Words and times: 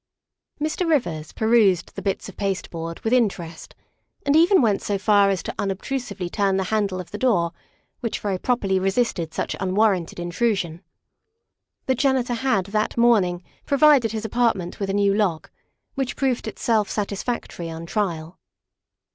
Mr. 0.59 0.89
Rivers 0.89 1.31
perused 1.31 1.93
the 1.95 2.01
bits 2.01 2.27
of 2.27 2.35
pasteboard 2.35 2.99
with 3.01 3.13
inter 3.13 3.43
est, 3.43 3.75
and 4.25 4.35
even 4.35 4.59
went 4.59 4.81
so 4.81 4.97
far 4.97 5.29
as 5.29 5.43
to 5.43 5.53
unobtrusively 5.59 6.27
turn 6.27 6.57
the 6.57 6.63
handle 6.73 6.99
of 6.99 7.11
the 7.11 7.19
door, 7.19 7.51
which 7.99 8.17
very 8.19 8.39
properly 8.39 8.79
resisted 8.79 9.31
such 9.31 9.55
unwarranted 9.59 10.19
intrusion. 10.19 10.81
The 11.85 11.93
janitor 11.93 12.33
had 12.33 12.65
that 12.73 12.97
morning 12.97 13.43
provided 13.67 14.11
his 14.11 14.25
apartment. 14.25 14.79
with 14.79 14.89
a 14.89 14.93
new 14.93 15.13
lock, 15.13 15.51
which 15.93 16.15
proved 16.15 16.47
itself 16.47 16.89
satisfactory 16.89 17.69
on 17.69 17.85
trial. 17.85 18.39